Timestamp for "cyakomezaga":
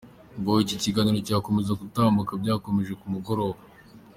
1.27-1.79